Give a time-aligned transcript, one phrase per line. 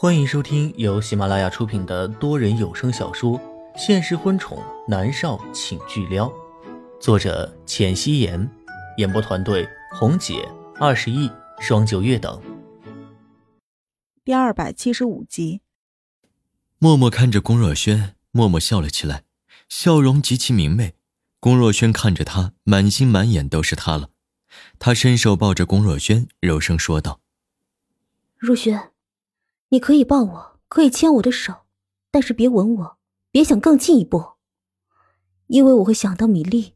[0.00, 3.36] 欢迎收听由喜马拉雅出品的多人有声小说
[3.76, 6.28] 《现实婚宠男少请巨撩》，
[7.00, 8.48] 作者：浅汐颜，
[8.98, 10.48] 演播团队：红姐、
[10.78, 12.40] 二十亿、双九月等。
[14.24, 15.62] 第二百七十五集。
[16.78, 19.24] 默默看着龚若轩，默默笑了起来，
[19.68, 20.94] 笑容极其明媚。
[21.40, 24.10] 龚若轩看着他，满心满眼都是他了。
[24.78, 27.18] 他伸手抱着龚若轩，柔声说道
[28.38, 28.92] ：“若轩，
[29.70, 31.66] 你可以抱我，可以牵我的手，
[32.10, 32.98] 但是别吻我，
[33.30, 34.32] 别想更进一步，
[35.48, 36.74] 因为我会想到米粒，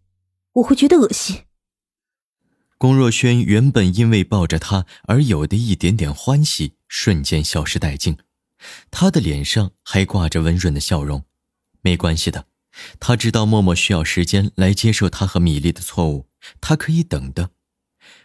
[0.52, 1.44] 我会觉得恶心。”
[2.76, 8.18] 龚若轩原本因为抱着他而有的一点点欢喜，瞬间消失殆尽。
[8.90, 11.24] 他的脸上还挂着温润的笑容。
[11.80, 12.46] 没关系的，
[13.00, 16.28] 他知道默默需要时间来接受他和米粒的错误，
[16.60, 17.50] 他可以等的。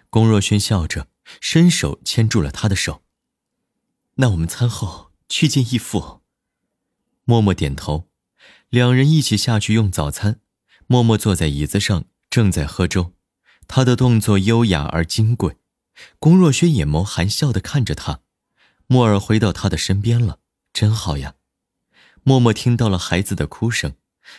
[0.10, 1.08] 龚若轩笑着，
[1.40, 3.04] 伸手牵住了他的手。
[4.20, 6.22] 那我们餐后去见义父。
[7.24, 8.08] 默默点头，
[8.70, 10.40] 两人一起下去用早餐。
[10.88, 13.14] 默默坐在椅子上，正在喝粥，
[13.68, 15.58] 他的动作优雅而金贵。
[16.18, 18.22] 龚若轩眼眸含笑的看着他。
[18.88, 20.40] 默儿回到他的身边了，
[20.72, 21.36] 真好呀。
[22.24, 23.96] 默默听到了孩子的哭声，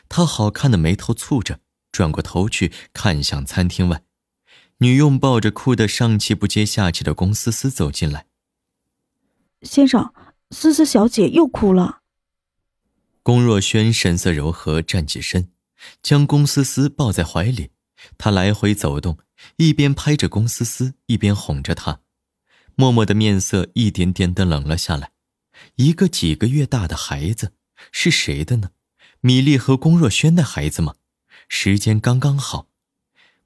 [0.09, 1.61] 他好看的眉头蹙着，
[1.93, 4.03] 转过头去看向餐厅外。
[4.79, 8.28] 女佣抱着哭得上气不接下气的龚思思走进来。
[9.63, 10.13] 先生，
[10.51, 12.01] 思思小姐又哭了。
[13.23, 15.51] 龚若轩神色柔和，站起身，
[16.03, 17.71] 将龚思思抱在怀里。
[18.17, 19.19] 他来回走动，
[19.57, 22.01] 一边拍着龚思思，一边哄着她。
[22.77, 25.11] 默默的面色一点点的冷了下来。
[25.75, 27.53] 一个几个月大的孩子
[27.91, 28.71] 是谁的呢？
[29.21, 30.95] 米粒和龚若轩的孩子吗？
[31.49, 32.69] 时间刚刚好。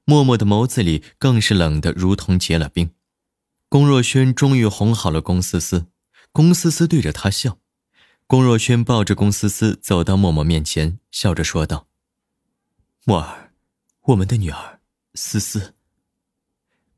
[0.05, 2.91] 默默的眸子里更是冷的如同结了冰。
[3.69, 5.87] 龚若轩终于哄好了龚思思，
[6.33, 7.59] 龚思思对着他笑。
[8.25, 11.87] 龚若轩抱着龚思思走到默默面前，笑着说道
[13.05, 13.53] ：“默儿，
[14.01, 14.79] 我们的女儿，
[15.13, 15.75] 思思。”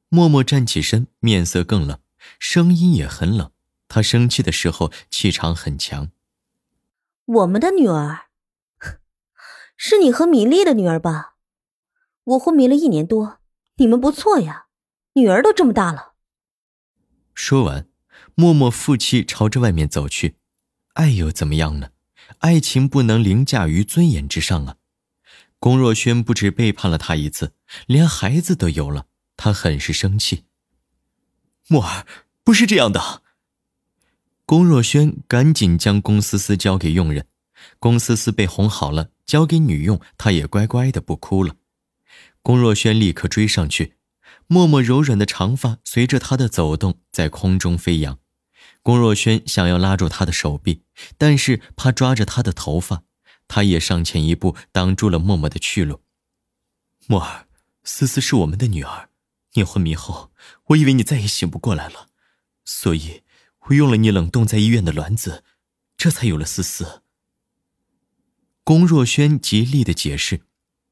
[0.07, 1.99] 默默站起身，面色更冷，
[2.39, 3.51] 声音也很冷。
[3.89, 6.11] 他生气的时候气场很强。
[7.25, 8.27] 我们的女儿，
[9.75, 11.35] 是你和米粒的女儿吧？
[12.23, 13.39] 我昏迷了一年多，
[13.75, 14.67] 你们不错呀，
[15.13, 16.13] 女儿都这么大了。
[17.33, 17.89] 说完，
[18.35, 20.35] 默默负气朝着外面走去。
[20.94, 21.90] 爱又怎么样呢？
[22.40, 24.78] 爱情不能凌驾于尊严之上啊！
[25.59, 27.53] 龚若轩不止背叛了他一次，
[27.88, 29.07] 连孩子都有了，
[29.38, 30.46] 他很是生气。
[31.68, 32.06] 默儿，
[32.44, 33.23] 不是这样的。
[34.46, 37.28] 龚若轩赶紧将龚思思交给佣人。
[37.79, 41.56] 龚思思被哄好了，交给女佣，她也乖乖的不哭了。
[42.41, 43.96] 龚若轩立刻追上去，
[44.47, 48.19] 默默柔软的长发随着他的走动在空中飞扬。
[48.85, 50.84] 龚若轩想要拉住他的手臂，
[51.18, 53.01] 但是怕抓着他的头发，
[53.47, 56.03] 他也上前一步挡住了默默的去路。
[57.07, 57.47] 默儿，
[57.84, 59.09] 思思是我们的女儿，
[59.53, 60.31] 你昏迷后，
[60.66, 62.09] 我以为你再也醒不过来了，
[62.63, 63.23] 所以
[63.62, 65.44] 我用了你冷冻在医院的卵子，
[65.97, 67.02] 这才有了思思。
[68.63, 70.44] 龚若轩极力的解释。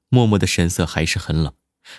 [0.09, 1.53] 默默的神色还是很冷，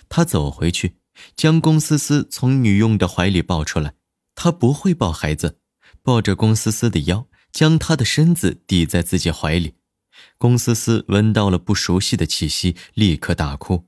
[0.08, 0.96] 他走回去，
[1.36, 3.94] 将龚思思从女佣的怀里抱出来。
[4.34, 5.60] 他不会抱孩子，
[6.04, 9.74] 抱着龚思思的腰，将她的身子抵在自己怀里。
[10.36, 13.86] 龚思思闻到了不熟悉的气息，立刻大哭。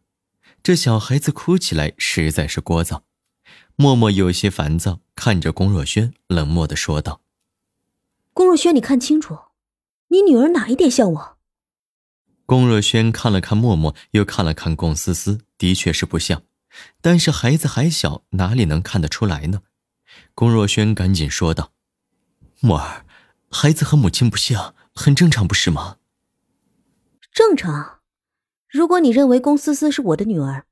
[0.63, 3.03] 这小孩子哭起来实在是聒噪。
[3.77, 7.21] 默默有些烦躁，看着龚若轩，冷漠的说道
[8.33, 9.37] ：“龚若轩，你看清楚，
[10.09, 11.37] 你女儿哪一点像我？”
[12.47, 16.43] 龚若轩看了看默默，又看了看龚思思，的确是不像，
[17.03, 19.61] 但是孩子还小，哪里能看得出来呢？
[20.35, 21.73] 龚若轩赶紧说道
[22.67, 23.07] ：“默儿，
[23.51, 25.97] 孩子和母亲不像，很正常，不是吗？”
[27.33, 28.01] 正常。
[28.69, 30.67] 如果你认为龚思思是我的女儿，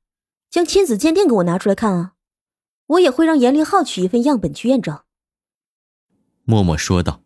[0.51, 2.13] 将亲子鉴定给我拿出来看啊，
[2.87, 5.01] 我也会让严凌浩取一份样本去验证。”
[6.43, 7.23] 默默说道。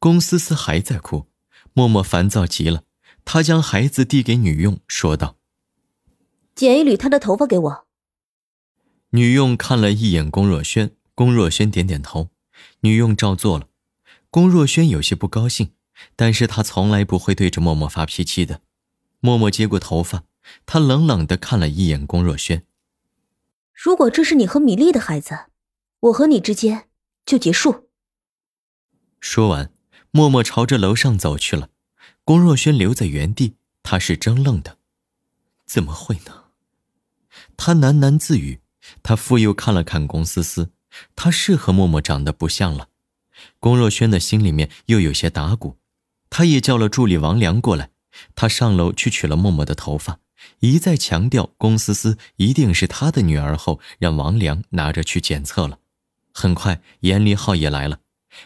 [0.00, 1.26] 龚思思还在哭，
[1.72, 2.84] 默默烦躁极了。
[3.24, 5.36] 他将孩子递给女佣，说道
[6.54, 7.86] ：“剪一缕她的头发给我。”
[9.10, 12.30] 女佣看了一眼龚若轩，龚若轩点点头，
[12.80, 13.67] 女佣照做了。
[14.30, 15.72] 龚若轩有些不高兴，
[16.14, 18.60] 但是他从来不会对着默默发脾气的。
[19.20, 20.24] 默默接过头发，
[20.66, 22.64] 他冷冷的看了一眼龚若轩
[23.72, 25.46] ：“如果这是你和米粒的孩子，
[26.00, 26.88] 我和你之间
[27.24, 27.88] 就结束。”
[29.20, 29.72] 说完，
[30.10, 31.70] 默默朝着楼上走去了。
[32.24, 34.76] 龚若轩留在原地，他是怔愣的，
[35.64, 36.44] 怎么会呢？
[37.56, 38.60] 他喃喃自语。
[39.02, 40.70] 他复又看了看龚思思，
[41.14, 42.88] 她是和默默长得不像了。
[43.58, 45.76] 龚若轩的心里面又有些打鼓，
[46.30, 47.90] 他也叫了助理王良过来，
[48.34, 50.20] 他上楼去取了默默的头发，
[50.60, 55.78] 一再强调龚思思一定是他的女儿后，让王良拿着去检测了。
[56.32, 58.00] 很快，严立浩也来了，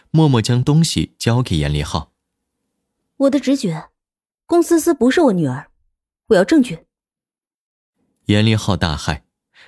[0.09, 2.13] 默默将东西交给严立浩。
[3.17, 3.89] 我的直觉，
[4.45, 5.69] 龚思思不是我女儿，
[6.27, 6.85] 我要证据。
[8.25, 9.21] 严立浩大骇，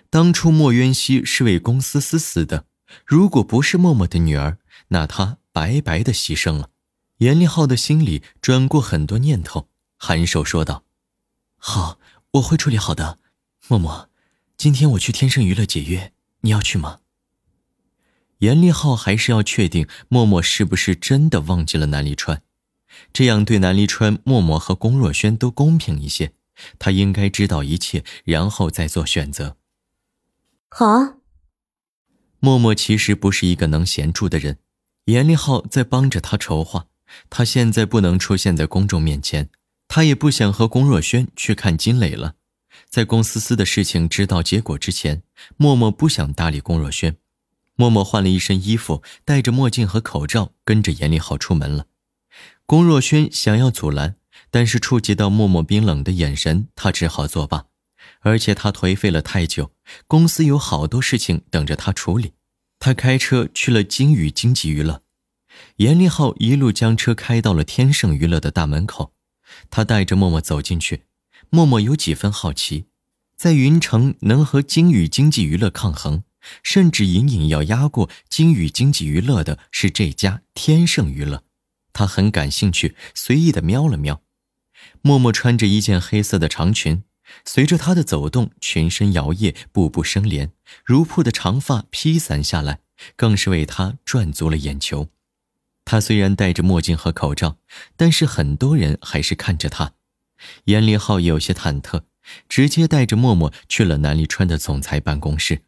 [0.09, 2.65] 当初莫渊熙是为龚思思死的，
[3.05, 4.57] 如果不是默默的女儿，
[4.89, 6.69] 那他白白的牺牲了。
[7.19, 10.83] 严立浩的心里转过很多念头，颔首说道
[11.55, 11.97] ：“好，
[12.31, 13.19] 我会处理好的。
[13.67, 14.09] 默默，
[14.57, 16.11] 今天我去天盛娱乐解约，
[16.41, 16.99] 你要去吗？”
[18.39, 22.41] 严立浩还是要确定默默是不是真的忘记了南离川，
[23.13, 26.33] 这样对南离川、默默和龚若轩都公平一些。
[26.77, 29.57] 他应该知道一切，然后再做选择。
[30.69, 31.15] 好啊。
[32.39, 34.59] 默默其实不是一个能闲住的人，
[35.05, 36.87] 严立浩在帮着他筹划。
[37.29, 39.49] 他现在不能出现在公众面前，
[39.87, 42.35] 他也不想和龚若轩去看金磊了。
[42.89, 45.23] 在龚思思的事情知道结果之前，
[45.57, 47.15] 默默不想搭理龚若轩。
[47.75, 51.85] 默默换了一身衣服，戴着墨镜和口罩，跟着严立浩出门了。
[52.65, 54.15] 龚若轩想要阻拦。
[54.51, 57.65] 但是触及到默默冰冷的眼神，他只好作罢。
[58.21, 59.71] 而且他颓废了太久，
[60.07, 62.33] 公司有好多事情等着他处理。
[62.85, 65.01] 他开车去了金宇经济娱乐，
[65.77, 69.15] 严立浩一路将车开到了天盛娱乐的大门口。
[69.71, 71.05] 他带着默默走进去，
[71.49, 72.85] 默默有几分好奇，
[73.35, 76.21] 在云城能和金宇经济娱乐抗衡，
[76.61, 81.43] 甚至隐隐要压过金宇经济娱乐的是这家天盛娱乐。
[81.91, 84.21] 他很感兴趣，随意的瞄了瞄。
[85.01, 87.01] 默默穿着一件黑色的长裙，
[87.43, 90.51] 随着他的走动，全身摇曳，步步生莲，
[90.83, 92.79] 如瀑的长发披散下来，
[93.15, 95.09] 更是为他赚足了眼球。
[95.83, 97.57] 他虽然戴着墨镜和口罩，
[97.95, 99.93] 但是很多人还是看着他。
[100.65, 102.03] 严立浩有些忐忑，
[102.49, 105.61] 直接带着默默去了南立川的总裁办公室。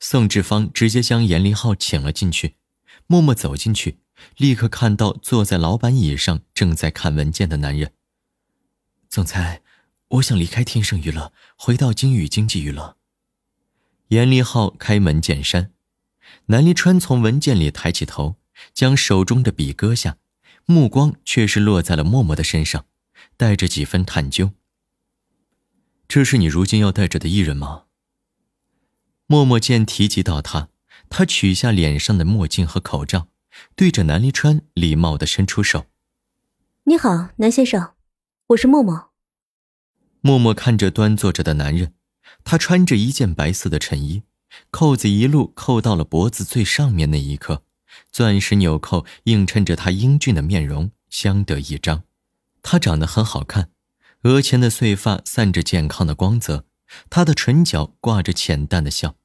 [0.00, 2.54] 宋志芳直接将严立浩请了进去。
[3.06, 3.98] 默默走进去，
[4.36, 7.92] 立刻看到坐在老板椅上正在看文件的男人。
[9.08, 9.62] 总裁，
[10.08, 12.96] 我想离开天盛娱乐，回到金宇经济娱乐。
[14.08, 15.72] 严立浩开门见山，
[16.46, 18.36] 南离川从文件里抬起头，
[18.72, 20.18] 将手中的笔搁下，
[20.66, 22.86] 目光却是落在了默默的身上，
[23.36, 24.52] 带着几分探究。
[26.06, 27.84] 这是你如今要带着的艺人吗？
[29.26, 30.68] 默默见提及到他，
[31.08, 33.28] 他取下脸上的墨镜和口罩，
[33.74, 35.86] 对着南离川礼貌的伸出手
[36.84, 37.94] ：“你好，南先生。”
[38.48, 39.13] 我是默默。
[40.26, 41.92] 默默看着端坐着的男人，
[42.44, 44.22] 他穿着一件白色的衬衣，
[44.70, 47.62] 扣子一路扣到了脖子最上面那一刻，
[48.10, 52.04] 钻石纽扣映衬着他英俊的面容，相得益彰。
[52.62, 53.68] 他长得很好看，
[54.22, 56.64] 额前的碎发散着健康的光泽，
[57.10, 59.16] 他的唇角挂着浅淡的笑，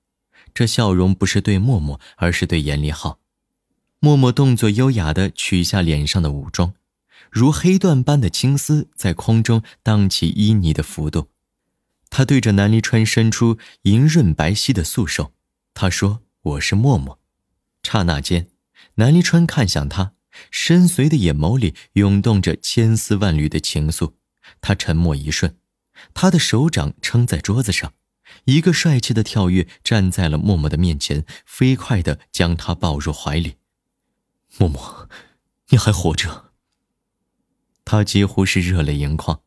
[0.54, 3.19] 这笑容不是对默默，而是对严立浩。
[4.02, 6.74] 默默动作优雅地取下脸上的武装。
[7.31, 11.30] 如黑缎般的青丝在空中荡起旖旎的幅度，
[12.10, 15.34] 他对着南离川伸出莹润白皙的素手，
[15.74, 17.20] 他说：“我是默默。”
[17.84, 18.50] 刹那间，
[18.96, 20.14] 南离川看向他，
[20.50, 24.14] 深邃的眼眸里涌动着千丝万缕的情愫。
[24.59, 25.56] 他沉默一瞬，
[26.14, 27.94] 他的手掌撑在桌子上，
[28.45, 33.56] 一个帅气的跳跃站在了默默的面前，飞快地将他抱入怀里。
[34.57, 35.07] 默默，
[35.69, 36.49] 你还活着。
[37.92, 39.42] 他几乎是热泪盈眶，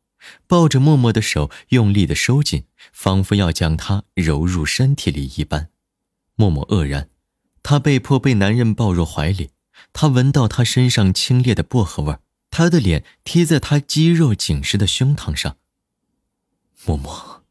[0.49, 5.71] 抱着默默的手用力的收紧，仿佛要将她揉入身体里一般。
[6.35, 7.09] 默默愕然，
[7.63, 9.51] 他被迫被男人抱入怀里，
[9.93, 12.19] 他闻到他身上清冽的薄荷味
[12.51, 15.57] 他的脸贴在他肌肉紧实的胸膛上。
[16.85, 17.45] 默默，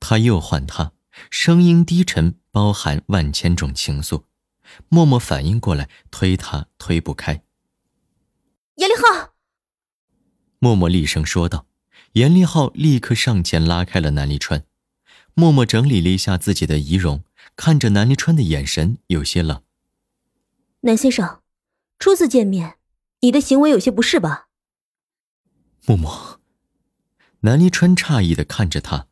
[0.00, 0.92] 他又唤他，
[1.28, 4.22] 声音低沉，包含万千种情愫。
[4.88, 7.42] 默默反应过来，推他推不开。
[8.76, 9.34] 严立浩。
[10.62, 11.66] 默默厉声说道
[12.12, 14.62] ：“严立浩立刻上前拉开了南离川。”
[15.32, 17.24] 默默整理了一下自己的仪容，
[17.56, 19.62] 看着南离川的眼神有些冷。
[20.82, 21.40] “南先生，
[21.98, 22.76] 初次见面，
[23.20, 24.48] 你的行为有些不适吧？”
[25.86, 26.40] 默默，
[27.40, 29.06] 南离川诧异的看着他，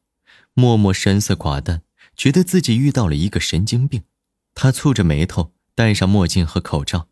[0.52, 1.83] 默默神色寡淡，
[2.14, 4.05] 觉得自己遇到了一个神经病。
[4.52, 7.09] 他蹙着眉头，戴上墨镜和口罩。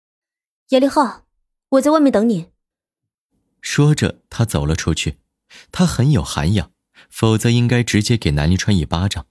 [0.70, 1.26] “严立浩，
[1.68, 2.48] 我在外面等你。”
[3.60, 5.18] 说着，他走了出去。
[5.72, 6.72] 他很有涵养，
[7.08, 9.26] 否则应该直接给南离川一巴掌。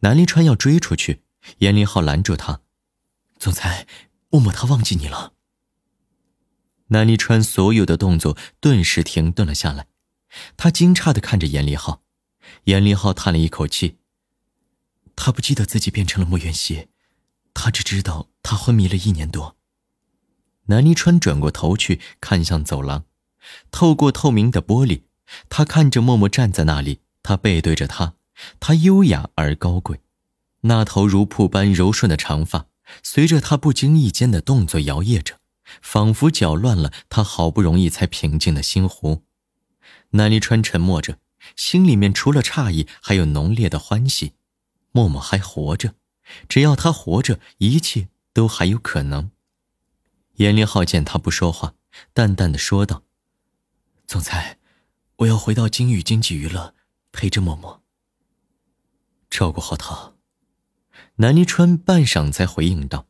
[0.00, 1.22] 南离川要追出去，
[1.58, 2.62] 严林浩拦住他
[3.38, 3.86] ：“总裁，
[4.30, 5.34] 默默他忘记你了。
[6.88, 9.86] 南离川所有的动作顿时停顿了下来，
[10.56, 12.02] 他惊诧的看着严立浩，
[12.64, 13.98] 严立浩叹了一口气。
[15.14, 16.88] 他不记得自己变成了莫元熙，
[17.52, 19.56] 他只知道他昏迷了一年多。
[20.66, 23.04] 南离川转过头去看向走廊，
[23.70, 25.02] 透过透明的玻璃，
[25.48, 28.14] 他看着默默站在那里，他背对着他，
[28.58, 30.00] 他优雅而高贵，
[30.62, 32.66] 那头如瀑般柔顺的长发
[33.02, 35.36] 随着他不经意间的动作摇曳着。
[35.80, 39.22] 仿佛搅乱了他好不容易才平静的心湖。
[40.10, 41.18] 南离川沉默着，
[41.54, 44.32] 心里面除了诧异，还有浓烈的欢喜。
[44.90, 45.94] 默默还活着，
[46.48, 49.30] 只要他活着，一切都还有可能。
[50.38, 51.74] 严凌浩见他不说话，
[52.12, 53.04] 淡淡的说道
[54.10, 54.58] ：“总裁，
[55.18, 56.74] 我要回到金宇经济娱乐，
[57.12, 57.80] 陪着默默，
[59.30, 60.14] 照顾好他。”
[61.18, 63.06] 南离川半晌才回应道：“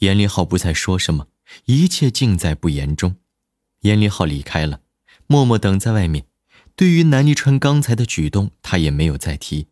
[0.00, 1.28] 严凌浩不再说什么。”
[1.64, 3.16] 一切尽在不言中。
[3.80, 4.82] 严立浩离开了，
[5.26, 6.26] 默默等在外面。
[6.74, 9.68] 对于南离川刚才的举动，他也没有再提。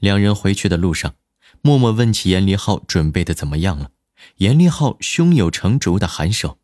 [0.00, 1.14] 两人回去的路上，
[1.62, 3.92] 默默问起严立浩准备的怎么样了。
[4.36, 6.58] 严立浩胸有成竹的颔首：“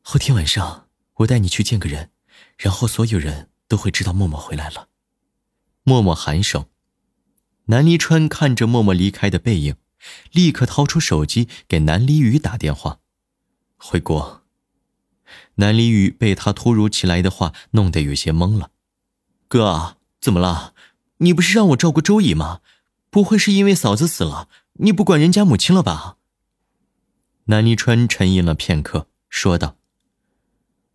[0.00, 2.10] 后天晚上我带你去见个人，
[2.58, 4.88] 然后所有人都会知道默默回来了。”
[5.84, 6.68] 默默颔首。
[7.66, 9.76] 南离川看着默默离开的背影，
[10.32, 12.98] 立刻掏出手机给南离宇打电话。
[13.76, 14.42] 回国。
[15.56, 18.70] 南离宇被他突如其来的话弄得有些懵了。
[19.48, 20.74] 哥，怎么了？
[21.18, 22.60] 你不是让我照顾周姨吗？
[23.10, 26.16] 不会是因为嫂子死了，你不管人家母亲了吧？
[27.44, 29.76] 南离川沉吟了片刻，说道：“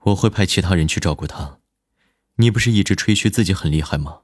[0.03, 1.59] 我会派其他人去照顾他。
[2.35, 4.21] 你不是一直吹嘘自己很厉害吗？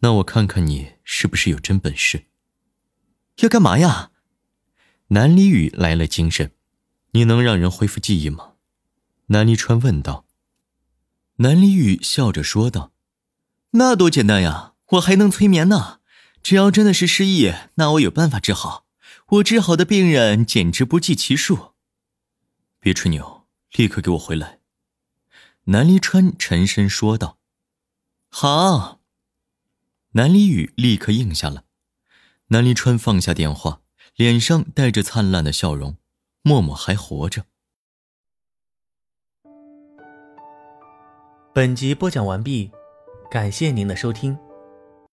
[0.00, 2.26] 那我看看你是不是有真本事。
[3.40, 4.10] 要干嘛呀？”
[5.08, 6.52] 南离宇来了精神。
[7.12, 8.52] 你能让人恢复记忆吗？
[9.28, 10.26] 南离川问道。
[11.36, 12.92] 南离宇笑着说道
[13.72, 16.00] ：“那多简单呀，我还能催眠呢。
[16.42, 18.86] 只要真的是失忆，那我有办法治好。
[19.28, 21.72] 我治好的病人简直不计其数。”
[22.78, 24.57] 别吹牛，立刻给我回来。”
[25.70, 27.38] 南离川沉声说道。
[28.30, 29.00] “好。”
[30.12, 31.64] 南离宇立刻应下了。
[32.48, 33.82] 南离川放下电话，
[34.16, 35.96] 脸上带着灿烂的笑容。
[36.40, 37.44] 默默还活着。
[41.52, 42.70] 本集播讲完毕，
[43.30, 44.38] 感谢您的收听。